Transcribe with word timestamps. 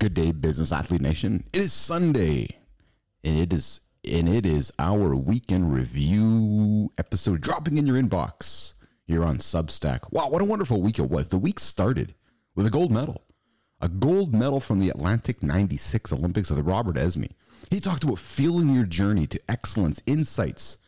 Good 0.00 0.14
day, 0.14 0.32
business 0.32 0.72
athlete 0.72 1.02
nation. 1.02 1.44
It 1.52 1.60
is 1.60 1.74
Sunday, 1.74 2.48
and 3.22 3.38
it 3.38 3.52
is 3.52 3.82
and 4.02 4.30
it 4.30 4.46
is 4.46 4.72
our 4.78 5.14
weekend 5.14 5.74
review 5.74 6.90
episode 6.96 7.42
dropping 7.42 7.76
in 7.76 7.86
your 7.86 8.00
inbox 8.00 8.72
here 9.04 9.22
on 9.22 9.36
Substack. 9.36 10.10
Wow, 10.10 10.30
what 10.30 10.40
a 10.40 10.46
wonderful 10.46 10.80
week 10.80 10.98
it 10.98 11.10
was. 11.10 11.28
The 11.28 11.36
week 11.36 11.60
started 11.60 12.14
with 12.54 12.64
a 12.64 12.70
gold 12.70 12.90
medal. 12.90 13.26
A 13.82 13.90
gold 13.90 14.32
medal 14.32 14.58
from 14.58 14.80
the 14.80 14.88
Atlanta 14.88 15.34
96 15.42 16.14
Olympics 16.14 16.48
with 16.48 16.60
Robert 16.60 16.96
Esmie. 16.96 17.32
He 17.70 17.78
talked 17.78 18.02
about 18.02 18.18
fueling 18.18 18.70
your 18.70 18.86
journey 18.86 19.26
to 19.26 19.40
excellence, 19.50 20.00
insights 20.06 20.78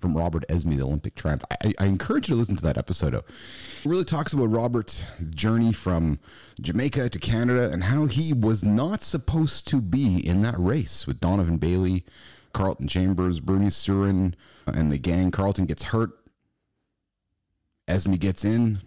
from 0.00 0.16
Robert 0.16 0.46
Esmie, 0.48 0.76
the 0.76 0.84
Olympic 0.84 1.14
triumph. 1.14 1.44
I, 1.50 1.74
I, 1.78 1.86
encourage 1.86 2.28
you 2.28 2.34
to 2.34 2.38
listen 2.38 2.56
to 2.56 2.62
that 2.62 2.78
episode. 2.78 3.14
It 3.14 3.24
really 3.84 4.04
talks 4.04 4.32
about 4.32 4.46
Robert's 4.46 5.04
journey 5.30 5.72
from 5.72 6.20
Jamaica 6.60 7.10
to 7.10 7.18
Canada 7.18 7.70
and 7.72 7.84
how 7.84 8.06
he 8.06 8.32
was 8.32 8.64
not 8.64 9.02
supposed 9.02 9.66
to 9.68 9.80
be 9.80 10.24
in 10.24 10.42
that 10.42 10.54
race 10.58 11.06
with 11.06 11.20
Donovan 11.20 11.58
Bailey, 11.58 12.04
Carlton 12.52 12.86
Chambers, 12.86 13.40
Bruny 13.40 13.66
Surin, 13.66 14.34
and 14.66 14.92
the 14.92 14.98
gang. 14.98 15.30
Carlton 15.30 15.66
gets 15.66 15.84
hurt. 15.84 16.10
Esmie 17.88 18.20
gets 18.20 18.44
in. 18.44 18.80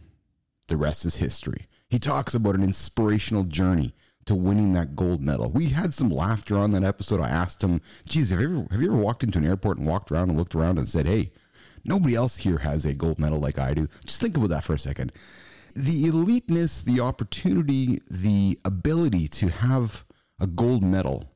The 0.67 0.77
rest 0.77 1.03
is 1.03 1.17
history. 1.17 1.67
He 1.89 1.99
talks 1.99 2.33
about 2.33 2.55
an 2.55 2.63
inspirational 2.63 3.43
journey 3.43 3.93
to 4.25 4.35
winning 4.35 4.73
that 4.73 4.95
gold 4.95 5.21
medal. 5.21 5.49
We 5.49 5.69
had 5.69 5.93
some 5.93 6.09
laughter 6.09 6.57
on 6.57 6.71
that 6.71 6.83
episode. 6.83 7.19
I 7.19 7.29
asked 7.29 7.63
him, 7.63 7.81
geez, 8.07 8.29
have 8.29 8.39
you 8.39 8.47
ever, 8.47 8.67
have 8.71 8.81
you 8.81 8.87
ever 8.87 9.01
walked 9.01 9.23
into 9.23 9.39
an 9.39 9.45
airport 9.45 9.77
and 9.77 9.87
walked 9.87 10.11
around 10.11 10.29
and 10.29 10.37
looked 10.37 10.55
around 10.55 10.77
and 10.77 10.87
said, 10.87 11.07
hey, 11.07 11.31
nobody 11.83 12.15
else 12.15 12.37
here 12.37 12.59
has 12.59 12.85
a 12.85 12.93
gold 12.93 13.19
medal 13.19 13.39
like 13.39 13.57
I 13.57 13.73
do? 13.73 13.87
Just 14.05 14.21
think 14.21 14.37
about 14.37 14.49
that 14.49 14.63
for 14.63 14.73
a 14.73 14.79
second. 14.79 15.11
The 15.73 16.05
eliteness, 16.07 16.83
the 16.83 16.99
opportunity, 16.99 17.99
the 18.09 18.59
ability 18.65 19.27
to 19.29 19.49
have 19.49 20.05
a 20.39 20.47
gold 20.47 20.83
medal 20.83 21.31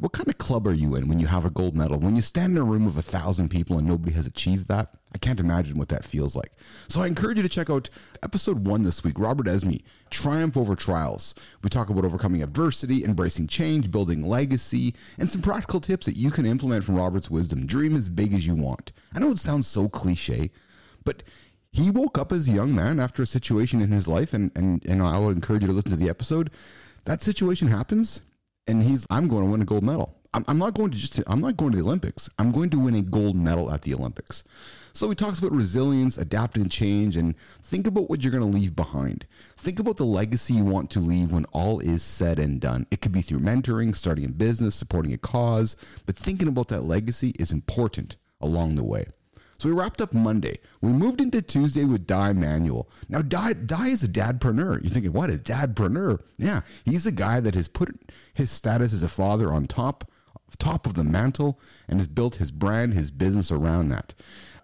what 0.00 0.12
kind 0.12 0.28
of 0.28 0.38
club 0.38 0.66
are 0.66 0.72
you 0.72 0.96
in 0.96 1.06
when 1.06 1.20
you 1.20 1.26
have 1.26 1.44
a 1.44 1.50
gold 1.50 1.76
medal? 1.76 1.98
When 1.98 2.16
you 2.16 2.22
stand 2.22 2.56
in 2.56 2.62
a 2.62 2.64
room 2.64 2.86
of 2.86 2.96
a 2.96 3.02
thousand 3.02 3.50
people 3.50 3.78
and 3.78 3.86
nobody 3.86 4.12
has 4.14 4.26
achieved 4.26 4.66
that? 4.68 4.96
I 5.14 5.18
can't 5.18 5.38
imagine 5.38 5.78
what 5.78 5.90
that 5.90 6.04
feels 6.04 6.34
like. 6.34 6.52
So 6.88 7.02
I 7.02 7.06
encourage 7.06 7.36
you 7.36 7.42
to 7.42 7.48
check 7.48 7.68
out 7.68 7.90
episode 8.22 8.66
one 8.66 8.82
this 8.82 9.04
week 9.04 9.18
Robert 9.18 9.46
Esmie, 9.46 9.82
Triumph 10.10 10.56
Over 10.56 10.74
Trials. 10.74 11.34
We 11.62 11.68
talk 11.68 11.90
about 11.90 12.04
overcoming 12.04 12.42
adversity, 12.42 13.04
embracing 13.04 13.46
change, 13.48 13.90
building 13.90 14.26
legacy, 14.26 14.94
and 15.18 15.28
some 15.28 15.42
practical 15.42 15.80
tips 15.80 16.06
that 16.06 16.16
you 16.16 16.30
can 16.30 16.46
implement 16.46 16.84
from 16.84 16.96
Robert's 16.96 17.30
wisdom. 17.30 17.66
Dream 17.66 17.94
as 17.94 18.08
big 18.08 18.32
as 18.32 18.46
you 18.46 18.54
want. 18.54 18.92
I 19.14 19.20
know 19.20 19.30
it 19.30 19.38
sounds 19.38 19.66
so 19.66 19.88
cliche, 19.88 20.50
but 21.04 21.22
he 21.70 21.90
woke 21.90 22.18
up 22.18 22.32
as 22.32 22.48
a 22.48 22.52
young 22.52 22.74
man 22.74 22.98
after 22.98 23.22
a 23.22 23.26
situation 23.26 23.80
in 23.80 23.92
his 23.92 24.08
life, 24.08 24.32
and, 24.32 24.50
and, 24.56 24.84
and 24.86 25.02
I 25.02 25.18
would 25.18 25.36
encourage 25.36 25.62
you 25.62 25.68
to 25.68 25.74
listen 25.74 25.90
to 25.90 25.96
the 25.96 26.10
episode. 26.10 26.50
That 27.04 27.22
situation 27.22 27.68
happens 27.68 28.22
and 28.66 28.82
he's 28.82 29.06
I'm 29.10 29.28
going 29.28 29.44
to 29.44 29.50
win 29.50 29.62
a 29.62 29.66
gold 29.66 29.84
medal. 29.84 30.18
I'm, 30.34 30.44
I'm 30.48 30.58
not 30.58 30.74
going 30.74 30.90
to 30.90 30.96
just 30.96 31.22
I'm 31.26 31.40
not 31.40 31.56
going 31.56 31.72
to 31.72 31.78
the 31.78 31.84
Olympics. 31.84 32.28
I'm 32.38 32.52
going 32.52 32.70
to 32.70 32.78
win 32.78 32.94
a 32.94 33.02
gold 33.02 33.36
medal 33.36 33.70
at 33.72 33.82
the 33.82 33.94
Olympics. 33.94 34.44
So 34.94 35.08
he 35.08 35.14
talks 35.14 35.38
about 35.38 35.52
resilience, 35.52 36.18
adapt 36.18 36.56
adapting 36.56 36.68
change, 36.68 37.16
and 37.16 37.36
think 37.62 37.86
about 37.86 38.10
what 38.10 38.22
you're 38.22 38.32
going 38.32 38.50
to 38.50 38.58
leave 38.58 38.76
behind. 38.76 39.26
Think 39.56 39.78
about 39.78 39.96
the 39.96 40.04
legacy 40.04 40.54
you 40.54 40.64
want 40.64 40.90
to 40.90 41.00
leave 41.00 41.32
when 41.32 41.46
all 41.46 41.80
is 41.80 42.02
said 42.02 42.38
and 42.38 42.60
done. 42.60 42.86
It 42.90 43.00
could 43.00 43.12
be 43.12 43.22
through 43.22 43.40
mentoring, 43.40 43.94
starting 43.94 44.26
a 44.26 44.28
business, 44.28 44.74
supporting 44.74 45.14
a 45.14 45.18
cause, 45.18 45.76
but 46.04 46.16
thinking 46.16 46.48
about 46.48 46.68
that 46.68 46.82
legacy 46.82 47.34
is 47.38 47.52
important 47.52 48.16
along 48.40 48.74
the 48.74 48.84
way. 48.84 49.06
So 49.62 49.68
we 49.68 49.76
wrapped 49.76 50.02
up 50.02 50.12
Monday. 50.12 50.58
We 50.80 50.90
moved 50.90 51.20
into 51.20 51.40
Tuesday 51.40 51.84
with 51.84 52.04
Dai 52.04 52.32
Manuel. 52.32 52.90
Now, 53.08 53.22
Dai, 53.22 53.52
Dai 53.52 53.90
is 53.90 54.02
a 54.02 54.08
dadpreneur. 54.08 54.82
You're 54.82 54.90
thinking, 54.90 55.12
what, 55.12 55.30
a 55.30 55.34
dadpreneur? 55.34 56.20
Yeah, 56.36 56.62
he's 56.84 57.06
a 57.06 57.12
guy 57.12 57.38
that 57.38 57.54
has 57.54 57.68
put 57.68 57.94
his 58.34 58.50
status 58.50 58.92
as 58.92 59.04
a 59.04 59.08
father 59.08 59.52
on 59.52 59.66
top, 59.66 60.10
top 60.58 60.84
of 60.84 60.94
the 60.94 61.04
mantle 61.04 61.60
and 61.86 62.00
has 62.00 62.08
built 62.08 62.36
his 62.36 62.50
brand, 62.50 62.94
his 62.94 63.12
business 63.12 63.52
around 63.52 63.90
that. 63.90 64.14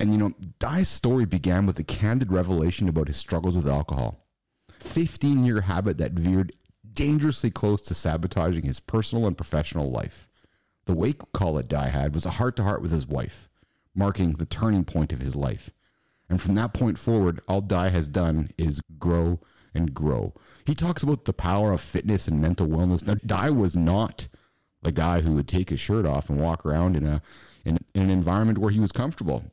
And, 0.00 0.10
you 0.10 0.18
know, 0.18 0.32
Dai's 0.58 0.88
story 0.88 1.26
began 1.26 1.64
with 1.64 1.78
a 1.78 1.84
candid 1.84 2.32
revelation 2.32 2.88
about 2.88 3.06
his 3.06 3.16
struggles 3.16 3.54
with 3.54 3.68
alcohol. 3.68 4.26
15 4.80 5.44
year 5.44 5.60
habit 5.60 5.98
that 5.98 6.10
veered 6.10 6.52
dangerously 6.90 7.52
close 7.52 7.82
to 7.82 7.94
sabotaging 7.94 8.64
his 8.64 8.80
personal 8.80 9.28
and 9.28 9.36
professional 9.36 9.92
life. 9.92 10.28
The 10.86 10.94
wake 10.94 11.20
call 11.32 11.54
that 11.54 11.68
Dai 11.68 11.90
had 11.90 12.14
was 12.14 12.26
a 12.26 12.30
heart 12.30 12.56
to 12.56 12.64
heart 12.64 12.82
with 12.82 12.90
his 12.90 13.06
wife 13.06 13.48
marking 13.98 14.32
the 14.34 14.46
turning 14.46 14.84
point 14.84 15.12
of 15.12 15.20
his 15.20 15.36
life. 15.36 15.70
And 16.30 16.40
from 16.40 16.54
that 16.54 16.72
point 16.72 16.98
forward, 16.98 17.40
all 17.48 17.60
Dai 17.60 17.88
has 17.88 18.08
done 18.08 18.50
is 18.56 18.80
grow 18.98 19.40
and 19.74 19.92
grow. 19.92 20.34
He 20.64 20.74
talks 20.74 21.02
about 21.02 21.24
the 21.24 21.32
power 21.32 21.72
of 21.72 21.80
fitness 21.80 22.28
and 22.28 22.40
mental 22.40 22.66
wellness. 22.66 23.06
Now, 23.06 23.16
Dai 23.26 23.50
was 23.50 23.74
not 23.74 24.28
the 24.82 24.92
guy 24.92 25.22
who 25.22 25.32
would 25.32 25.48
take 25.48 25.70
his 25.70 25.80
shirt 25.80 26.06
off 26.06 26.30
and 26.30 26.40
walk 26.40 26.64
around 26.64 26.96
in 26.96 27.06
a 27.06 27.20
in, 27.64 27.78
in 27.94 28.02
an 28.02 28.10
environment 28.10 28.58
where 28.58 28.70
he 28.70 28.80
was 28.80 28.92
comfortable. 28.92 29.44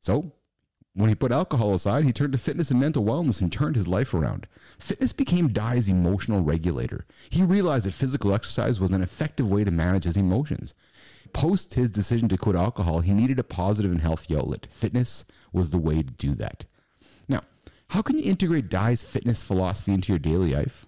So, 0.00 0.32
when 0.94 1.08
he 1.08 1.14
put 1.14 1.32
alcohol 1.32 1.74
aside, 1.74 2.04
he 2.04 2.12
turned 2.12 2.32
to 2.32 2.38
fitness 2.38 2.70
and 2.70 2.78
mental 2.78 3.04
wellness 3.04 3.40
and 3.40 3.52
turned 3.52 3.74
his 3.76 3.88
life 3.88 4.14
around. 4.14 4.46
Fitness 4.78 5.12
became 5.12 5.48
Dai's 5.48 5.88
emotional 5.88 6.42
regulator. 6.42 7.04
He 7.30 7.42
realized 7.42 7.86
that 7.86 7.94
physical 7.94 8.34
exercise 8.34 8.78
was 8.78 8.90
an 8.90 9.02
effective 9.02 9.50
way 9.50 9.64
to 9.64 9.70
manage 9.70 10.04
his 10.04 10.16
emotions 10.16 10.74
post 11.34 11.74
his 11.74 11.90
decision 11.90 12.28
to 12.30 12.38
quit 12.38 12.56
alcohol, 12.56 13.00
he 13.00 13.12
needed 13.12 13.38
a 13.38 13.44
positive 13.44 13.92
and 13.92 14.00
healthy 14.00 14.34
outlet. 14.34 14.66
Fitness 14.70 15.26
was 15.52 15.68
the 15.68 15.78
way 15.78 15.96
to 15.96 16.12
do 16.12 16.34
that. 16.36 16.64
Now, 17.28 17.42
how 17.88 18.00
can 18.00 18.18
you 18.18 18.24
integrate 18.24 18.70
Dai's 18.70 19.02
fitness 19.02 19.42
philosophy 19.42 19.92
into 19.92 20.12
your 20.12 20.18
daily 20.18 20.54
life? 20.54 20.86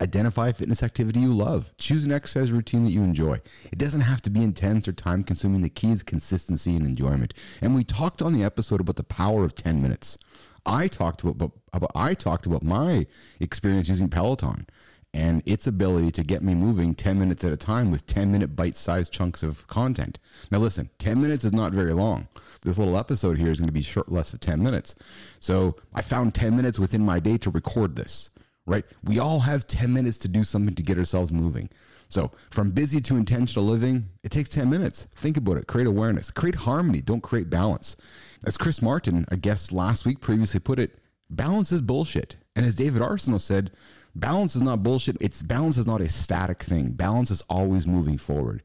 Identify 0.00 0.48
a 0.48 0.52
fitness 0.54 0.82
activity 0.82 1.20
you 1.20 1.34
love. 1.34 1.76
Choose 1.76 2.06
an 2.06 2.12
exercise 2.12 2.52
routine 2.52 2.84
that 2.84 2.90
you 2.90 3.02
enjoy. 3.02 3.42
It 3.70 3.78
doesn't 3.78 4.00
have 4.00 4.22
to 4.22 4.30
be 4.30 4.42
intense 4.42 4.88
or 4.88 4.92
time 4.92 5.22
consuming. 5.22 5.60
The 5.60 5.68
key 5.68 5.90
is 5.90 6.02
consistency 6.02 6.74
and 6.74 6.86
enjoyment. 6.86 7.34
And 7.60 7.74
we 7.74 7.84
talked 7.84 8.22
on 8.22 8.32
the 8.32 8.42
episode 8.42 8.80
about 8.80 8.96
the 8.96 9.04
power 9.04 9.44
of 9.44 9.54
10 9.54 9.82
minutes. 9.82 10.16
I 10.64 10.88
talked 10.88 11.22
about, 11.22 11.52
about 11.74 11.90
I 11.94 12.14
talked 12.14 12.46
about 12.46 12.62
my 12.62 13.06
experience 13.40 13.90
using 13.90 14.08
Peloton 14.08 14.66
and 15.12 15.42
its 15.44 15.66
ability 15.66 16.10
to 16.12 16.22
get 16.22 16.42
me 16.42 16.54
moving 16.54 16.94
10 16.94 17.18
minutes 17.18 17.44
at 17.44 17.52
a 17.52 17.56
time 17.56 17.90
with 17.90 18.06
10 18.06 18.30
minute 18.30 18.54
bite 18.54 18.76
sized 18.76 19.12
chunks 19.12 19.42
of 19.42 19.66
content. 19.66 20.18
Now, 20.50 20.58
listen, 20.58 20.90
10 20.98 21.20
minutes 21.20 21.44
is 21.44 21.52
not 21.52 21.72
very 21.72 21.92
long. 21.92 22.28
This 22.62 22.78
little 22.78 22.96
episode 22.96 23.38
here 23.38 23.50
is 23.50 23.58
going 23.58 23.68
to 23.68 23.72
be 23.72 23.82
short, 23.82 24.10
less 24.10 24.32
of 24.32 24.40
10 24.40 24.62
minutes. 24.62 24.94
So 25.40 25.76
I 25.94 26.02
found 26.02 26.34
10 26.34 26.54
minutes 26.54 26.78
within 26.78 27.04
my 27.04 27.18
day 27.18 27.38
to 27.38 27.50
record 27.50 27.96
this, 27.96 28.30
right? 28.66 28.84
We 29.02 29.18
all 29.18 29.40
have 29.40 29.66
10 29.66 29.92
minutes 29.92 30.18
to 30.18 30.28
do 30.28 30.44
something 30.44 30.74
to 30.74 30.82
get 30.82 30.98
ourselves 30.98 31.32
moving. 31.32 31.70
So 32.08 32.32
from 32.50 32.72
busy 32.72 33.00
to 33.02 33.16
intentional 33.16 33.64
living, 33.64 34.08
it 34.22 34.30
takes 34.30 34.50
10 34.50 34.68
minutes. 34.68 35.06
Think 35.16 35.36
about 35.36 35.56
it. 35.56 35.66
Create 35.66 35.86
awareness, 35.86 36.30
create 36.30 36.56
harmony. 36.56 37.00
Don't 37.00 37.22
create 37.22 37.48
balance. 37.48 37.96
As 38.44 38.56
Chris 38.56 38.82
Martin, 38.82 39.24
a 39.28 39.36
guest 39.36 39.72
last 39.72 40.04
week 40.04 40.20
previously 40.20 40.60
put 40.60 40.78
it, 40.78 40.98
balance 41.28 41.72
is 41.72 41.80
bullshit. 41.80 42.36
And 42.56 42.66
as 42.66 42.74
David 42.74 43.00
Arsenal 43.00 43.38
said, 43.38 43.70
balance 44.14 44.56
is 44.56 44.62
not 44.62 44.82
bullshit. 44.82 45.16
It's 45.20 45.42
balance 45.42 45.78
is 45.78 45.86
not 45.86 46.00
a 46.00 46.08
static 46.08 46.62
thing. 46.62 46.92
Balance 46.92 47.30
is 47.30 47.42
always 47.48 47.86
moving 47.86 48.18
forward. 48.18 48.62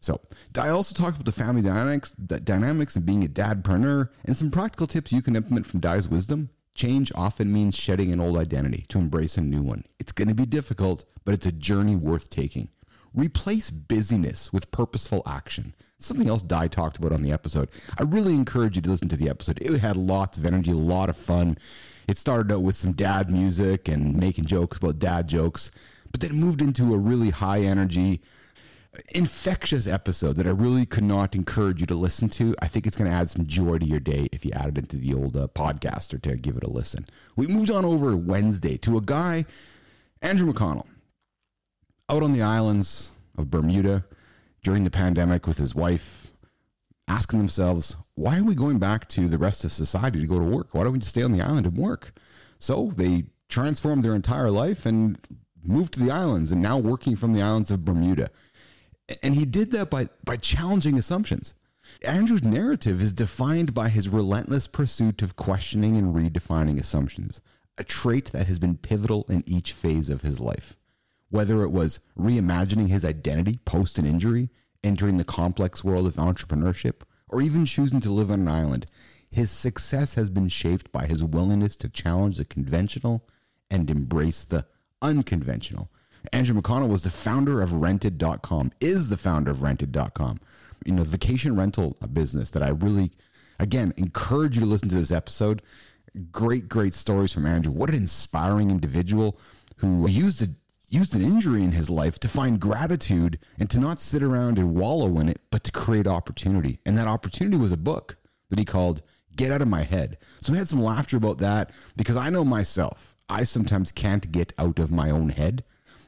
So, 0.00 0.20
I 0.56 0.68
also 0.68 0.94
talked 0.94 1.16
about 1.16 1.26
the 1.26 1.32
family 1.32 1.62
dynamics, 1.62 2.14
the 2.16 2.38
dynamics 2.38 2.94
of 2.96 3.04
being 3.04 3.24
a 3.24 3.28
dadpreneur, 3.28 4.08
and 4.24 4.36
some 4.36 4.50
practical 4.50 4.86
tips 4.86 5.12
you 5.12 5.22
can 5.22 5.34
implement 5.34 5.66
from 5.66 5.80
Dai's 5.80 6.08
wisdom. 6.08 6.50
Change 6.74 7.10
often 7.16 7.52
means 7.52 7.76
shedding 7.76 8.12
an 8.12 8.20
old 8.20 8.36
identity 8.36 8.84
to 8.88 8.98
embrace 8.98 9.36
a 9.36 9.40
new 9.40 9.62
one. 9.62 9.84
It's 9.98 10.12
going 10.12 10.28
to 10.28 10.34
be 10.34 10.46
difficult, 10.46 11.04
but 11.24 11.34
it's 11.34 11.46
a 11.46 11.52
journey 11.52 11.96
worth 11.96 12.30
taking. 12.30 12.68
Replace 13.12 13.70
busyness 13.70 14.52
with 14.52 14.70
purposeful 14.70 15.22
action. 15.26 15.74
Something 15.98 16.28
else 16.28 16.44
Dai 16.44 16.68
talked 16.68 16.96
about 16.96 17.10
on 17.10 17.22
the 17.22 17.32
episode. 17.32 17.68
I 17.98 18.04
really 18.04 18.34
encourage 18.34 18.76
you 18.76 18.82
to 18.82 18.90
listen 18.90 19.08
to 19.08 19.16
the 19.16 19.28
episode. 19.28 19.58
It 19.60 19.80
had 19.80 19.96
lots 19.96 20.38
of 20.38 20.46
energy, 20.46 20.70
a 20.70 20.76
lot 20.76 21.08
of 21.08 21.16
fun. 21.16 21.58
It 22.08 22.16
started 22.16 22.50
out 22.50 22.62
with 22.62 22.74
some 22.74 22.92
dad 22.92 23.30
music 23.30 23.86
and 23.86 24.16
making 24.16 24.46
jokes 24.46 24.78
about 24.78 24.98
dad 24.98 25.28
jokes, 25.28 25.70
but 26.10 26.20
then 26.20 26.32
moved 26.32 26.62
into 26.62 26.94
a 26.94 26.98
really 26.98 27.28
high 27.28 27.60
energy, 27.60 28.22
infectious 29.10 29.86
episode 29.86 30.36
that 30.36 30.46
I 30.46 30.50
really 30.50 30.86
could 30.86 31.04
not 31.04 31.36
encourage 31.36 31.80
you 31.80 31.86
to 31.86 31.94
listen 31.94 32.30
to. 32.30 32.54
I 32.62 32.66
think 32.66 32.86
it's 32.86 32.96
going 32.96 33.10
to 33.10 33.16
add 33.16 33.28
some 33.28 33.46
joy 33.46 33.76
to 33.76 33.84
your 33.84 34.00
day 34.00 34.28
if 34.32 34.42
you 34.42 34.52
add 34.52 34.68
it 34.68 34.78
into 34.78 34.96
the 34.96 35.12
old 35.12 35.36
uh, 35.36 35.48
podcast 35.48 36.14
or 36.14 36.18
to 36.20 36.36
give 36.36 36.56
it 36.56 36.64
a 36.64 36.70
listen. 36.70 37.04
We 37.36 37.46
moved 37.46 37.70
on 37.70 37.84
over 37.84 38.16
Wednesday 38.16 38.78
to 38.78 38.96
a 38.96 39.02
guy, 39.02 39.44
Andrew 40.22 40.50
McConnell, 40.50 40.86
out 42.08 42.22
on 42.22 42.32
the 42.32 42.42
islands 42.42 43.12
of 43.36 43.50
Bermuda 43.50 44.06
during 44.62 44.84
the 44.84 44.90
pandemic 44.90 45.46
with 45.46 45.58
his 45.58 45.74
wife 45.74 46.30
asking 47.08 47.38
themselves, 47.38 47.96
why 48.14 48.38
are 48.38 48.44
we 48.44 48.54
going 48.54 48.78
back 48.78 49.08
to 49.08 49.28
the 49.28 49.38
rest 49.38 49.64
of 49.64 49.72
society 49.72 50.20
to 50.20 50.26
go 50.26 50.38
to 50.38 50.44
work? 50.44 50.74
Why 50.74 50.84
don't 50.84 50.92
we 50.92 50.98
just 50.98 51.10
stay 51.10 51.22
on 51.22 51.32
the 51.32 51.42
island 51.42 51.66
and 51.66 51.76
work? 51.76 52.12
So 52.58 52.92
they 52.96 53.24
transformed 53.48 54.02
their 54.02 54.14
entire 54.14 54.50
life 54.50 54.84
and 54.84 55.18
moved 55.62 55.94
to 55.94 56.00
the 56.00 56.10
islands 56.10 56.52
and 56.52 56.62
now 56.62 56.78
working 56.78 57.16
from 57.16 57.32
the 57.32 57.42
islands 57.42 57.70
of 57.70 57.84
Bermuda. 57.84 58.30
And 59.22 59.34
he 59.34 59.44
did 59.44 59.70
that 59.72 59.90
by, 59.90 60.08
by 60.24 60.36
challenging 60.36 60.98
assumptions. 60.98 61.54
Andrew's 62.02 62.44
narrative 62.44 63.00
is 63.00 63.14
defined 63.14 63.72
by 63.72 63.88
his 63.88 64.08
relentless 64.08 64.66
pursuit 64.66 65.22
of 65.22 65.36
questioning 65.36 65.96
and 65.96 66.14
redefining 66.14 66.78
assumptions, 66.78 67.40
a 67.78 67.84
trait 67.84 68.26
that 68.32 68.46
has 68.46 68.58
been 68.58 68.76
pivotal 68.76 69.24
in 69.30 69.42
each 69.46 69.72
phase 69.72 70.10
of 70.10 70.20
his 70.20 70.38
life. 70.38 70.76
Whether 71.30 71.62
it 71.62 71.70
was 71.70 72.00
reimagining 72.18 72.88
his 72.88 73.04
identity 73.04 73.60
post 73.64 73.98
an 73.98 74.04
injury, 74.04 74.50
entering 74.84 75.16
the 75.16 75.24
complex 75.24 75.82
world 75.82 76.06
of 76.06 76.14
entrepreneurship, 76.14 77.02
or 77.28 77.40
even 77.42 77.66
choosing 77.66 78.00
to 78.00 78.10
live 78.10 78.30
on 78.30 78.40
an 78.40 78.48
island, 78.48 78.86
his 79.30 79.50
success 79.50 80.14
has 80.14 80.30
been 80.30 80.48
shaped 80.48 80.90
by 80.92 81.06
his 81.06 81.22
willingness 81.22 81.76
to 81.76 81.88
challenge 81.88 82.38
the 82.38 82.44
conventional 82.44 83.26
and 83.70 83.90
embrace 83.90 84.44
the 84.44 84.64
unconventional. 85.02 85.90
Andrew 86.32 86.60
McConnell 86.60 86.88
was 86.88 87.02
the 87.02 87.10
founder 87.10 87.60
of 87.60 87.72
rented.com, 87.72 88.72
is 88.80 89.08
the 89.08 89.16
founder 89.16 89.50
of 89.50 89.62
rented.com, 89.62 90.38
you 90.84 90.92
know, 90.92 91.04
vacation 91.04 91.56
rental 91.56 91.96
business 92.12 92.50
that 92.50 92.62
I 92.62 92.70
really, 92.70 93.12
again, 93.58 93.92
encourage 93.96 94.56
you 94.56 94.62
to 94.62 94.66
listen 94.66 94.88
to 94.88 94.94
this 94.94 95.12
episode. 95.12 95.62
Great, 96.32 96.68
great 96.68 96.94
stories 96.94 97.32
from 97.32 97.46
Andrew. 97.46 97.72
What 97.72 97.90
an 97.90 97.96
inspiring 97.96 98.70
individual 98.70 99.38
who 99.76 100.08
used 100.08 100.42
a 100.42 100.48
used 100.88 101.14
an 101.14 101.22
injury 101.22 101.62
in 101.62 101.72
his 101.72 101.90
life 101.90 102.18
to 102.20 102.28
find 102.28 102.60
gratitude 102.60 103.38
and 103.58 103.68
to 103.70 103.78
not 103.78 104.00
sit 104.00 104.22
around 104.22 104.58
and 104.58 104.74
wallow 104.74 105.18
in 105.18 105.28
it, 105.28 105.40
but 105.50 105.64
to 105.64 105.72
create 105.72 106.06
opportunity. 106.06 106.80
And 106.86 106.96
that 106.96 107.08
opportunity 107.08 107.56
was 107.56 107.72
a 107.72 107.76
book 107.76 108.16
that 108.48 108.58
he 108.58 108.64
called 108.64 109.02
Get 109.36 109.52
Out 109.52 109.62
of 109.62 109.68
My 109.68 109.82
Head. 109.82 110.18
So 110.40 110.52
we 110.52 110.58
had 110.58 110.68
some 110.68 110.82
laughter 110.82 111.16
about 111.16 111.38
that 111.38 111.70
because 111.96 112.16
I 112.16 112.30
know 112.30 112.44
myself. 112.44 113.16
I 113.28 113.44
sometimes 113.44 113.92
can't 113.92 114.32
get 114.32 114.54
out 114.58 114.78
of 114.78 114.90
my 114.90 115.10
own 115.10 115.28
head. 115.28 115.64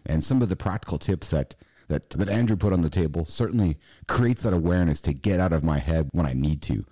And 0.07 0.25
some 0.25 0.41
of 0.41 0.49
the 0.49 0.57
practical 0.57 0.99
tips 0.99 1.31
that 1.31 1.55
that, 1.91 2.09
that 2.11 2.29
Andrew 2.29 2.57
put 2.57 2.73
on 2.73 2.83
the 2.83 2.89
table 2.89 3.25
certainly 3.25 3.77
creates 4.07 4.45
that 4.45 4.53
awareness 4.53 5.01
to 5.03 5.13
get 5.13 5.41
out 5.41 5.53
of 5.53 5.65
my 5.65 5.79
head 5.79 6.09
when 6.13 6.25
I 6.25 6.33
need 6.33 6.63
to, 6.63 6.85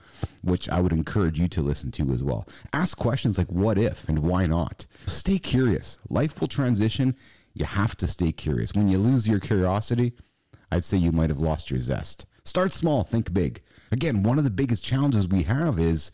which 0.42 0.68
I 0.68 0.80
would 0.80 0.92
encourage 0.92 1.38
you 1.40 1.46
to 1.48 1.62
listen 1.62 1.92
to 1.92 2.10
as 2.10 2.22
well. 2.22 2.46
Ask 2.72 2.98
questions 2.98 3.38
like 3.38 3.46
what 3.46 3.78
if 3.78 4.08
and 4.08 4.18
why 4.18 4.46
not. 4.46 4.86
Stay 5.06 5.38
curious. 5.38 5.98
Life 6.10 6.40
will 6.40 6.48
transition. 6.48 7.14
You 7.58 7.64
have 7.64 7.96
to 7.96 8.06
stay 8.06 8.30
curious. 8.30 8.72
When 8.72 8.88
you 8.88 8.98
lose 8.98 9.28
your 9.28 9.40
curiosity, 9.40 10.12
I'd 10.70 10.84
say 10.84 10.96
you 10.96 11.10
might 11.10 11.30
have 11.30 11.40
lost 11.40 11.70
your 11.70 11.80
zest. 11.80 12.24
Start 12.44 12.72
small, 12.72 13.02
think 13.02 13.34
big. 13.34 13.62
Again, 13.90 14.22
one 14.22 14.38
of 14.38 14.44
the 14.44 14.50
biggest 14.50 14.84
challenges 14.84 15.26
we 15.26 15.42
have 15.42 15.80
is 15.80 16.12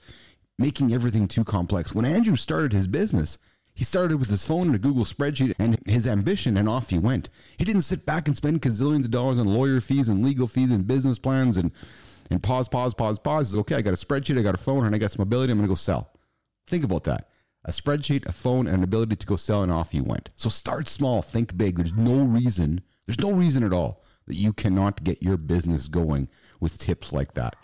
making 0.59 0.95
everything 0.95 1.29
too 1.29 1.45
complex. 1.45 1.95
When 1.95 2.07
Andrew 2.07 2.37
started 2.37 2.73
his 2.73 2.89
business, 2.89 3.37
he 3.75 3.85
started 3.85 4.19
with 4.19 4.31
his 4.31 4.47
phone 4.47 4.69
and 4.69 4.77
a 4.77 4.79
Google 4.79 5.05
spreadsheet 5.05 5.55
and 5.59 5.79
his 5.85 6.07
ambition, 6.07 6.57
and 6.57 6.67
off 6.67 6.89
he 6.89 6.99
went. 6.99 7.29
He 7.59 7.65
didn't 7.65 7.83
sit 7.83 8.07
back 8.07 8.27
and 8.27 8.37
spend 8.37 8.63
gazillions 8.63 9.05
of 9.05 9.11
dollars 9.11 9.39
on 9.39 9.47
lawyer 9.47 9.81
fees 9.81 10.09
and 10.09 10.25
legal 10.25 10.47
fees 10.47 10.71
and 10.71 10.87
business 10.87 11.19
plans 11.19 11.57
and 11.59 11.73
and 12.31 12.43
pause, 12.43 12.69
pause, 12.69 12.95
pause, 12.95 13.19
pause. 13.19 13.49
Says, 13.49 13.57
okay, 13.57 13.75
I 13.75 13.83
got 13.83 13.93
a 13.93 14.07
spreadsheet, 14.07 14.39
I 14.39 14.43
got 14.43 14.55
a 14.55 14.59
phone, 14.59 14.87
and 14.87 14.95
I 14.95 14.99
got 14.99 15.11
some 15.11 15.23
ability. 15.23 15.53
I'm 15.53 15.59
going 15.59 15.67
to 15.67 15.73
go 15.73 15.75
sell. 15.75 16.11
Think 16.67 16.85
about 16.85 17.05
that. 17.05 17.29
A 17.65 17.71
spreadsheet, 17.71 18.27
a 18.27 18.33
phone, 18.33 18.67
and 18.67 18.77
an 18.77 18.85
ability 18.85 19.17
to 19.17 19.27
go 19.27 19.37
sell, 19.37 19.63
and 19.63 19.73
off 19.73 19.95
you 19.95 20.03
went. 20.03 20.31
So 20.37 20.49
start 20.49 20.89
small, 20.89 21.23
think 21.23 21.57
big. 21.57 21.77
There's 21.77 21.95
no 21.95 22.25
reason, 22.25 22.83
there's 23.07 23.21
no 23.21 23.33
reason 23.33 23.65
at 23.65 23.73
all 23.73 24.03
that 24.27 24.37
you 24.37 24.53
cannot 24.53 25.05
get 25.05 25.23
your 25.23 25.37
business 25.37 25.89
going 25.89 26.29
with 26.61 26.79
tips 26.79 27.13
like 27.13 27.35
that. 27.35 27.57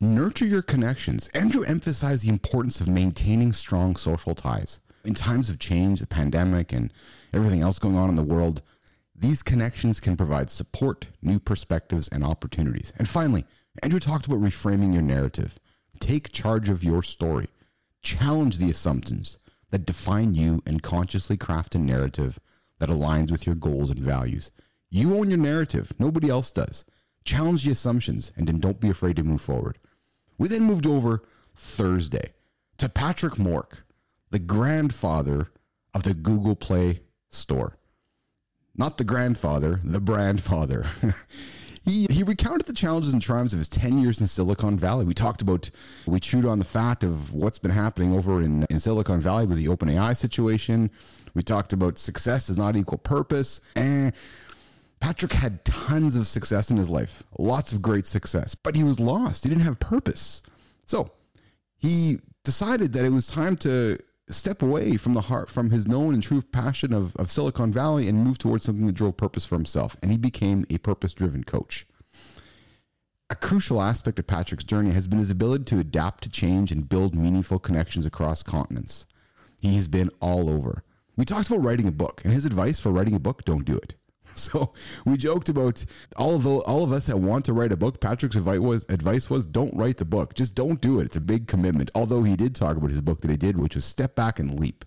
Nurture 0.00 0.46
your 0.46 0.62
connections. 0.62 1.28
Andrew 1.28 1.64
emphasized 1.64 2.24
the 2.24 2.28
importance 2.28 2.80
of 2.80 2.88
maintaining 2.88 3.52
strong 3.52 3.96
social 3.96 4.34
ties 4.34 4.80
in 5.06 5.14
times 5.14 5.48
of 5.48 5.58
change, 5.58 6.00
the 6.00 6.06
pandemic, 6.06 6.72
and 6.72 6.92
everything 7.32 7.62
else 7.62 7.78
going 7.78 7.96
on 7.96 8.10
in 8.10 8.16
the 8.16 8.22
world, 8.22 8.60
these 9.14 9.42
connections 9.42 10.00
can 10.00 10.16
provide 10.16 10.50
support, 10.50 11.06
new 11.22 11.38
perspectives, 11.38 12.08
and 12.08 12.22
opportunities. 12.22 12.92
And 12.98 13.08
finally, 13.08 13.46
Andrew 13.82 14.00
talked 14.00 14.26
about 14.26 14.40
reframing 14.40 14.92
your 14.92 15.02
narrative. 15.02 15.58
Take 16.00 16.32
charge 16.32 16.68
of 16.68 16.84
your 16.84 17.02
story. 17.02 17.46
Challenge 18.06 18.58
the 18.58 18.70
assumptions 18.70 19.36
that 19.72 19.84
define 19.84 20.36
you 20.36 20.62
and 20.64 20.80
consciously 20.80 21.36
craft 21.36 21.74
a 21.74 21.78
narrative 21.80 22.38
that 22.78 22.88
aligns 22.88 23.32
with 23.32 23.46
your 23.46 23.56
goals 23.56 23.90
and 23.90 23.98
values. 23.98 24.52
You 24.90 25.18
own 25.18 25.28
your 25.28 25.40
narrative, 25.40 25.92
nobody 25.98 26.28
else 26.28 26.52
does. 26.52 26.84
Challenge 27.24 27.64
the 27.64 27.72
assumptions 27.72 28.30
and 28.36 28.46
then 28.46 28.60
don't 28.60 28.78
be 28.78 28.90
afraid 28.90 29.16
to 29.16 29.24
move 29.24 29.40
forward. 29.40 29.78
We 30.38 30.46
then 30.46 30.62
moved 30.62 30.86
over 30.86 31.24
Thursday 31.56 32.34
to 32.78 32.88
Patrick 32.88 33.34
Mork, 33.34 33.80
the 34.30 34.38
grandfather 34.38 35.48
of 35.92 36.04
the 36.04 36.14
Google 36.14 36.54
Play 36.54 37.00
Store. 37.30 37.76
Not 38.76 38.98
the 38.98 39.04
grandfather, 39.04 39.80
the 39.82 40.00
brandfather. 40.00 40.86
he, 41.86 42.06
he 42.10 42.24
recounted 42.24 42.66
the 42.66 42.72
challenges 42.72 43.12
and 43.12 43.22
triumphs 43.22 43.52
of 43.52 43.60
his 43.60 43.68
10 43.68 44.00
years 44.00 44.20
in 44.20 44.26
Silicon 44.26 44.76
Valley. 44.76 45.04
We 45.04 45.14
talked 45.14 45.40
about, 45.40 45.70
we 46.04 46.18
chewed 46.18 46.44
on 46.44 46.58
the 46.58 46.64
fact 46.64 47.04
of 47.04 47.32
what's 47.32 47.60
been 47.60 47.70
happening 47.70 48.12
over 48.12 48.42
in, 48.42 48.64
in 48.68 48.80
Silicon 48.80 49.20
Valley 49.20 49.46
with 49.46 49.56
the 49.56 49.66
OpenAI 49.66 50.16
situation. 50.16 50.90
We 51.34 51.42
talked 51.42 51.72
about 51.72 51.98
success 51.98 52.48
does 52.48 52.58
not 52.58 52.76
equal 52.76 52.98
purpose. 52.98 53.60
And 53.76 54.12
Patrick 54.98 55.32
had 55.32 55.64
tons 55.64 56.16
of 56.16 56.26
success 56.26 56.70
in 56.72 56.76
his 56.76 56.90
life, 56.90 57.22
lots 57.38 57.72
of 57.72 57.80
great 57.82 58.04
success, 58.04 58.56
but 58.56 58.74
he 58.74 58.82
was 58.82 58.98
lost. 58.98 59.44
He 59.44 59.48
didn't 59.48 59.64
have 59.64 59.78
purpose. 59.78 60.42
So 60.86 61.12
he 61.78 62.18
decided 62.42 62.94
that 62.94 63.04
it 63.04 63.10
was 63.10 63.28
time 63.28 63.54
to 63.56 63.98
step 64.28 64.62
away 64.62 64.96
from 64.96 65.14
the 65.14 65.22
heart, 65.22 65.48
from 65.48 65.70
his 65.70 65.86
known 65.86 66.14
and 66.14 66.22
true 66.22 66.42
passion 66.42 66.92
of, 66.92 67.14
of 67.16 67.30
Silicon 67.30 67.72
Valley 67.72 68.08
and 68.08 68.24
move 68.24 68.38
towards 68.38 68.64
something 68.64 68.86
that 68.86 68.94
drove 68.94 69.16
purpose 69.16 69.44
for 69.44 69.54
himself. 69.54 69.96
And 70.02 70.10
he 70.10 70.18
became 70.18 70.64
a 70.68 70.78
purpose 70.78 71.14
driven 71.14 71.44
coach. 71.44 71.86
A 73.28 73.34
crucial 73.34 73.82
aspect 73.82 74.18
of 74.18 74.26
Patrick's 74.26 74.64
journey 74.64 74.92
has 74.92 75.08
been 75.08 75.18
his 75.18 75.32
ability 75.32 75.64
to 75.64 75.80
adapt 75.80 76.22
to 76.24 76.28
change 76.28 76.70
and 76.70 76.88
build 76.88 77.14
meaningful 77.14 77.58
connections 77.58 78.06
across 78.06 78.42
continents. 78.42 79.06
He 79.60 79.74
has 79.74 79.88
been 79.88 80.10
all 80.20 80.48
over. 80.48 80.84
We 81.16 81.24
talked 81.24 81.48
about 81.48 81.64
writing 81.64 81.88
a 81.88 81.92
book, 81.92 82.20
and 82.24 82.32
his 82.32 82.44
advice 82.44 82.78
for 82.78 82.92
writing 82.92 83.14
a 83.14 83.20
book 83.20 83.44
don't 83.44 83.64
do 83.64 83.76
it. 83.76 83.94
So 84.46 84.72
we 85.04 85.16
joked 85.16 85.48
about 85.48 85.84
all 86.16 86.36
of 86.36 86.42
the, 86.44 86.50
all 86.50 86.84
of 86.84 86.92
us 86.92 87.06
that 87.06 87.18
want 87.18 87.44
to 87.46 87.52
write 87.52 87.72
a 87.72 87.76
book. 87.76 88.00
Patrick's 88.00 88.36
advice 88.36 88.58
was 88.58 88.84
advice 88.88 89.28
was 89.30 89.44
don't 89.44 89.76
write 89.76 89.96
the 89.96 90.04
book. 90.04 90.34
Just 90.34 90.54
don't 90.54 90.80
do 90.80 91.00
it. 91.00 91.06
It's 91.06 91.16
a 91.16 91.20
big 91.20 91.48
commitment. 91.48 91.90
Although 91.94 92.22
he 92.22 92.36
did 92.36 92.54
talk 92.54 92.76
about 92.76 92.90
his 92.90 93.00
book 93.00 93.22
that 93.22 93.30
he 93.30 93.36
did, 93.36 93.58
which 93.58 93.74
was 93.74 93.84
Step 93.84 94.14
Back 94.14 94.38
and 94.38 94.60
Leap, 94.60 94.84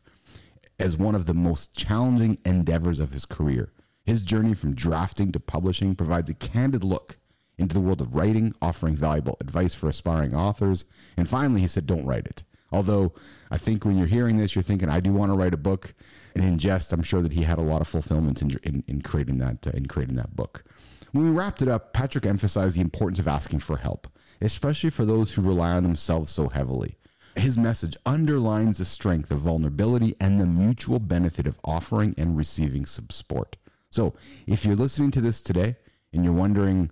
as 0.80 0.98
one 0.98 1.16
of 1.16 1.26
the 1.26 1.34
most 1.34 1.76
challenging 1.76 2.40
endeavors 2.46 3.00
of 3.00 3.12
his 3.12 3.26
career. 3.26 3.74
His 4.06 4.24
journey 4.24 4.54
from 4.54 4.76
drafting 4.76 5.32
to 5.34 5.40
publishing 5.40 5.96
provides 5.96 6.30
a 6.30 6.34
candid 6.34 6.84
look 6.84 7.18
into 7.58 7.74
the 7.74 7.82
world 7.82 8.02
of 8.02 8.16
writing, 8.16 8.56
offering 8.62 8.96
valuable 8.96 9.38
advice 9.42 9.76
for 9.76 9.88
aspiring 9.90 10.34
authors. 10.34 10.86
And 11.18 11.28
finally, 11.28 11.62
he 11.62 11.68
said, 11.68 11.86
don't 11.86 12.06
write 12.06 12.26
it. 12.26 12.44
Although 12.72 13.14
I 13.50 13.58
think 13.58 13.86
when 13.86 13.98
you're 13.98 14.08
hearing 14.08 14.38
this, 14.38 14.56
you're 14.56 14.64
thinking, 14.64 14.90
I 14.90 15.00
do 15.00 15.12
want 15.12 15.32
to 15.32 15.38
write 15.38 15.54
a 15.54 15.58
book. 15.58 15.94
And 16.36 16.44
in 16.44 16.58
jest, 16.58 16.94
I'm 16.94 17.04
sure 17.04 17.22
that 17.22 17.34
he 17.34 17.44
had 17.44 17.58
a 17.58 17.64
lot 17.64 17.82
of 17.82 17.88
fulfillment 17.88 18.42
in, 18.42 18.58
in, 18.64 18.84
in 18.88 19.02
creating 19.02 19.40
that 19.40 19.68
uh, 19.68 19.72
in 19.74 19.88
creating 19.88 20.16
that 20.18 20.36
book. 20.36 20.64
When 21.12 21.26
we 21.26 21.32
wrapped 21.32 21.62
it 21.62 21.68
up, 21.68 21.94
Patrick 21.94 22.26
emphasized 22.26 22.76
the 22.76 22.82
importance 22.82 23.20
of 23.20 23.28
asking 23.28 23.60
for 23.60 23.78
help, 23.78 24.08
especially 24.42 24.92
for 24.92 25.06
those 25.06 25.34
who 25.34 25.42
rely 25.42 25.72
on 25.72 25.84
themselves 25.84 26.32
so 26.32 26.50
heavily. 26.50 26.98
His 27.36 27.58
message 27.58 27.96
underlines 28.06 28.78
the 28.78 28.86
strength 28.86 29.32
of 29.32 29.40
vulnerability 29.40 30.16
and 30.20 30.40
the 30.40 30.46
mutual 30.46 31.00
benefit 31.00 31.48
of 31.48 31.60
offering 31.64 32.14
and 32.18 32.38
receiving 32.38 32.86
support. 32.86 33.58
So, 33.90 34.14
if 34.46 34.66
you're 34.66 34.76
listening 34.76 35.10
to 35.12 35.22
this 35.22 35.42
today 35.42 35.78
and 36.14 36.24
you're 36.24 36.34
wondering 36.34 36.92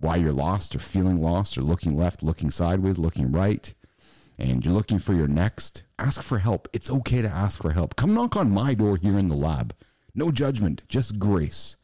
why 0.00 0.16
you're 0.16 0.32
lost 0.32 0.74
or 0.74 0.80
feeling 0.80 1.22
lost 1.22 1.56
or 1.56 1.62
looking 1.62 1.96
left, 1.96 2.22
looking 2.22 2.50
sideways, 2.50 2.98
looking 2.98 3.30
right, 3.30 3.72
and 4.38 4.64
you're 4.64 4.74
looking 4.74 4.98
for 4.98 5.14
your 5.14 5.28
next, 5.28 5.84
ask 5.98 6.22
for 6.22 6.38
help. 6.38 6.68
It's 6.72 6.90
okay 6.90 7.22
to 7.22 7.28
ask 7.28 7.60
for 7.60 7.72
help. 7.72 7.96
Come 7.96 8.14
knock 8.14 8.36
on 8.36 8.50
my 8.50 8.74
door 8.74 8.96
here 8.96 9.18
in 9.18 9.28
the 9.28 9.36
lab. 9.36 9.74
No 10.14 10.30
judgment, 10.30 10.82
just 10.88 11.18
grace. 11.18 11.76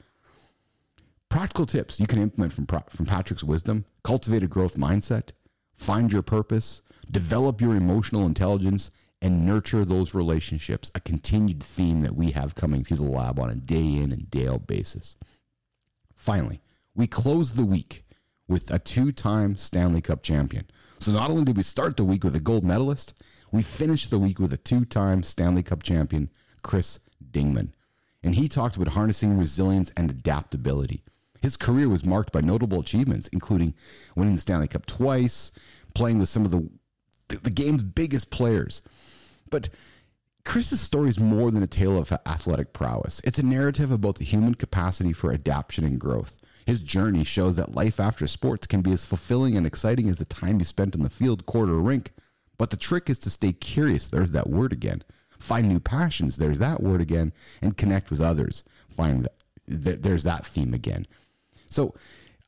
Practical 1.28 1.66
tips 1.66 2.00
you 2.00 2.06
can 2.06 2.20
implement 2.20 2.52
from, 2.52 2.66
from 2.88 3.06
Patrick's 3.06 3.44
wisdom 3.44 3.84
cultivate 4.02 4.42
a 4.42 4.48
growth 4.48 4.76
mindset, 4.76 5.30
find 5.76 6.12
your 6.12 6.22
purpose, 6.22 6.82
develop 7.10 7.60
your 7.60 7.76
emotional 7.76 8.26
intelligence, 8.26 8.90
and 9.22 9.44
nurture 9.44 9.84
those 9.84 10.14
relationships. 10.14 10.90
A 10.94 11.00
continued 11.00 11.62
theme 11.62 12.02
that 12.02 12.16
we 12.16 12.30
have 12.30 12.54
coming 12.54 12.82
through 12.82 12.96
the 12.98 13.02
lab 13.04 13.38
on 13.38 13.50
a 13.50 13.54
day 13.54 13.96
in 13.96 14.12
and 14.12 14.30
day 14.30 14.48
out 14.48 14.66
basis. 14.66 15.16
Finally, 16.14 16.60
we 16.94 17.06
close 17.06 17.54
the 17.54 17.64
week 17.64 18.04
with 18.50 18.68
a 18.72 18.80
two 18.80 19.12
time 19.12 19.56
Stanley 19.56 20.00
Cup 20.00 20.22
champion. 20.22 20.66
So 20.98 21.12
not 21.12 21.30
only 21.30 21.44
did 21.44 21.56
we 21.56 21.62
start 21.62 21.96
the 21.96 22.04
week 22.04 22.24
with 22.24 22.34
a 22.34 22.40
gold 22.40 22.64
medalist, 22.64 23.14
we 23.52 23.62
finished 23.62 24.10
the 24.10 24.18
week 24.18 24.40
with 24.40 24.52
a 24.52 24.56
two 24.56 24.84
time 24.84 25.22
Stanley 25.22 25.62
Cup 25.62 25.84
champion, 25.84 26.28
Chris 26.62 26.98
Dingman. 27.30 27.70
And 28.24 28.34
he 28.34 28.48
talked 28.48 28.76
about 28.76 28.88
harnessing 28.88 29.38
resilience 29.38 29.92
and 29.96 30.10
adaptability. 30.10 31.04
His 31.40 31.56
career 31.56 31.88
was 31.88 32.04
marked 32.04 32.32
by 32.32 32.40
notable 32.42 32.80
achievements, 32.80 33.28
including 33.28 33.72
winning 34.14 34.34
the 34.34 34.40
Stanley 34.40 34.68
Cup 34.68 34.84
twice, 34.84 35.52
playing 35.94 36.18
with 36.18 36.28
some 36.28 36.44
of 36.44 36.50
the, 36.50 36.68
the 37.28 37.50
game's 37.50 37.84
biggest 37.84 38.30
players. 38.30 38.82
But 39.48 39.70
Chris's 40.44 40.80
story 40.80 41.08
is 41.08 41.20
more 41.20 41.50
than 41.52 41.62
a 41.62 41.68
tale 41.68 41.96
of 41.96 42.12
athletic 42.26 42.72
prowess. 42.72 43.20
It's 43.24 43.38
a 43.38 43.46
narrative 43.46 43.92
about 43.92 44.16
the 44.16 44.24
human 44.24 44.56
capacity 44.56 45.12
for 45.12 45.32
adaptation 45.32 45.84
and 45.84 46.00
growth. 46.00 46.36
His 46.70 46.84
journey 46.84 47.24
shows 47.24 47.56
that 47.56 47.74
life 47.74 47.98
after 47.98 48.28
sports 48.28 48.64
can 48.68 48.80
be 48.80 48.92
as 48.92 49.04
fulfilling 49.04 49.56
and 49.56 49.66
exciting 49.66 50.08
as 50.08 50.18
the 50.18 50.24
time 50.24 50.60
you 50.60 50.64
spent 50.64 50.94
on 50.94 51.02
the 51.02 51.10
field, 51.10 51.44
court, 51.44 51.68
or 51.68 51.80
rink. 51.80 52.12
But 52.58 52.70
the 52.70 52.76
trick 52.76 53.10
is 53.10 53.18
to 53.20 53.30
stay 53.30 53.52
curious. 53.52 54.08
There's 54.08 54.30
that 54.30 54.48
word 54.48 54.72
again. 54.72 55.02
find 55.40 55.68
new 55.68 55.80
passions. 55.80 56.36
There's 56.36 56.60
that 56.60 56.80
word 56.80 57.00
again, 57.00 57.32
and 57.60 57.76
connect 57.76 58.08
with 58.08 58.20
others. 58.20 58.62
Find 58.88 59.26
that 59.66 60.04
there's 60.04 60.22
that 60.22 60.46
theme 60.46 60.72
again. 60.72 61.08
So 61.68 61.92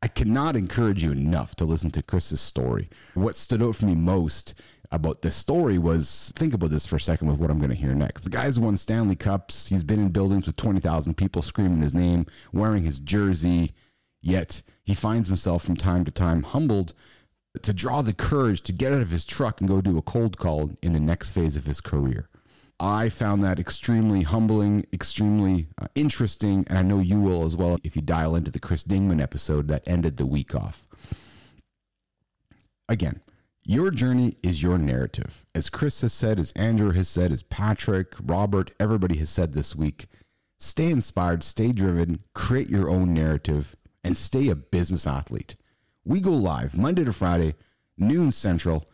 I 0.01 0.07
cannot 0.07 0.55
encourage 0.55 1.03
you 1.03 1.11
enough 1.11 1.57
to 1.57 1.65
listen 1.65 1.91
to 1.91 2.01
Chris's 2.01 2.41
story. 2.41 2.91
What 3.15 3.35
stood 3.35 3.61
out 3.61 3.75
for 3.75 3.87
me 3.87 3.97
most 3.97 4.55
about 4.93 5.23
this 5.23 5.35
story 5.35 5.79
was 5.79 6.33
think 6.37 6.55
about 6.55 6.71
this 6.71 6.87
for 6.87 6.95
a 6.95 7.01
second 7.01 7.27
with 7.27 7.39
what 7.39 7.51
I'm 7.51 7.59
going 7.59 7.71
to 7.71 7.77
hear 7.77 7.93
next. 7.93 8.23
The 8.23 8.31
guy's 8.31 8.57
won 8.57 8.77
Stanley 8.77 9.17
Cups. 9.17 9.69
He's 9.69 9.83
been 9.83 9.99
in 9.99 10.11
buildings 10.11 10.47
with 10.47 10.55
20,000 10.55 11.17
people 11.17 11.43
screaming 11.43 11.83
his 11.83 11.93
name, 11.93 12.27
wearing 12.53 12.85
his 12.85 13.01
jersey, 13.01 13.75
yet 14.23 14.63
he 14.83 14.95
finds 14.95 15.29
himself 15.29 15.63
from 15.63 15.77
time 15.77 16.05
to 16.05 16.11
time 16.11 16.43
humbled 16.43 16.95
to 17.61 17.73
draw 17.73 18.01
the 18.01 18.15
courage 18.15 18.63
to 18.63 18.73
get 18.73 18.93
out 18.93 19.03
of 19.03 19.11
his 19.11 19.25
truck 19.25 19.61
and 19.61 19.69
go 19.69 19.81
do 19.81 19.99
a 19.99 20.03
cold 20.03 20.39
call 20.39 20.71
in 20.81 20.93
the 20.95 21.01
next 21.01 21.33
phase 21.33 21.57
of 21.57 21.67
his 21.67 21.81
career. 21.81 22.29
I 22.81 23.11
found 23.11 23.45
that 23.45 23.61
extremely 23.61 24.23
humbling, 24.23 24.87
extremely 24.93 25.69
uh, 25.81 25.87
interesting, 25.95 26.65
and 26.69 26.79
I 26.79 26.83
know 26.83 26.99
you 26.99 27.21
will 27.21 27.45
as 27.45 27.55
well 27.55 27.79
if 27.85 27.95
you 27.95 28.03
dial 28.03 28.35
into 28.35 28.51
the 28.51 28.59
Chris 28.59 28.83
Dingman 28.83 29.23
episode 29.23 29.69
that 29.69 29.87
ended 29.87 30.17
the 30.17 30.27
week 30.27 30.55
off. 30.55 30.87
Again, 32.89 33.21
your 33.65 33.93
journey 33.93 34.35
is 34.43 34.63
your 34.63 34.79
narrative. 34.79 35.47
As 35.55 35.71
Chris 35.71 36.01
has 36.01 36.13
said, 36.13 36.41
as 36.41 36.51
Andrew 36.53 36.91
has 36.91 37.09
said, 37.09 37.31
as 37.31 37.45
Patrick, 37.45 38.15
Robert, 38.21 38.73
everybody 38.81 39.19
has 39.19 39.31
said 39.31 39.53
this 39.53 39.77
week, 39.77 40.07
stay 40.59 40.91
inspired, 40.91 41.45
stay 41.45 41.71
driven, 41.71 42.25
create 42.35 42.69
your 42.69 42.91
own 42.91 43.15
narrative, 43.15 43.77
and 44.05 44.17
stay 44.17 44.49
a 44.49 44.55
business 44.55 45.07
athlete. 45.07 45.57
We 46.05 46.21
go 46.21 46.33
live 46.33 46.77
Monday 46.77 47.05
to 47.05 47.13
Friday, 47.13 47.55
noon 47.97 48.33
central, 48.33 48.87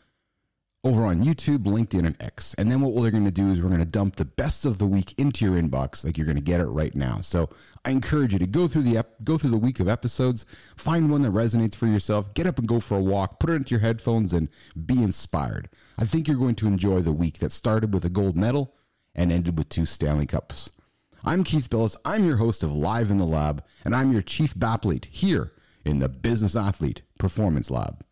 over 0.85 1.05
on 1.05 1.23
YouTube, 1.25 1.65
LinkedIn, 1.65 2.07
and 2.07 2.17
X. 2.21 2.55
And 2.55 2.71
then 2.71 2.81
what 2.81 2.93
we're 2.93 3.11
going 3.11 3.25
to 3.25 3.31
do 3.31 3.49
is 3.51 3.61
we're 3.61 3.69
going 3.69 3.81
to 3.81 3.87
dump 3.87 4.17
the 4.17 4.25
best 4.25 4.65
of 4.65 4.79
the 4.79 4.87
week 4.87 5.13
into 5.19 5.45
your 5.45 5.61
inbox, 5.61 6.05
like 6.05 6.17
you're 6.17 6.27
going 6.27 6.37
to 6.37 6.43
get 6.43 6.61
it 6.61 6.67
right 6.67 6.95
now. 6.95 7.21
So 7.21 7.49
I 7.85 7.91
encourage 7.91 8.33
you 8.33 8.39
to 8.39 8.47
go 8.47 8.69
through 8.69 8.83
the 8.83 8.99
ep- 8.99 9.25
go 9.25 9.39
through 9.39 9.51
the 9.51 9.59
week 9.59 9.81
of 9.81 9.89
episodes, 9.89 10.47
find 10.77 11.11
one 11.11 11.23
that 11.23 11.33
resonates 11.33 11.75
for 11.75 11.87
yourself, 11.87 12.33
get 12.35 12.47
up 12.47 12.59
and 12.59 12.69
go 12.69 12.79
for 12.79 12.97
a 12.97 13.03
walk, 13.03 13.41
put 13.41 13.51
it 13.51 13.55
into 13.55 13.71
your 13.71 13.81
headphones, 13.81 14.33
and 14.33 14.49
be 14.87 15.03
inspired. 15.03 15.69
I 15.99 16.05
think 16.05 16.29
you're 16.29 16.37
going 16.39 16.55
to 16.57 16.69
enjoy 16.69 17.01
the 17.01 17.13
week 17.13 17.39
that 17.41 17.53
started 17.53 17.93
with 17.93 18.05
a 18.05 18.11
gold 18.11 18.37
medal 18.37 18.75
and 19.15 19.33
ended 19.33 19.59
with 19.59 19.69
two 19.69 19.85
Stanley 19.85 20.27
Cups. 20.27 20.71
I'm 21.25 21.43
Keith 21.43 21.69
Bilous. 21.69 21.97
I'm 22.05 22.25
your 22.25 22.37
host 22.37 22.63
of 22.63 22.71
Live 22.71 23.11
in 23.11 23.19
the 23.19 23.25
Lab, 23.25 23.65
and 23.85 23.95
I'm 23.95 24.13
your 24.13 24.23
chief 24.23 24.55
bathlete 24.55 25.07
here 25.07 25.53
in 25.85 25.99
the 25.99 26.09
Business 26.09 26.55
Athlete 26.55 27.03
Performance 27.19 27.73
Lab. 27.73 28.05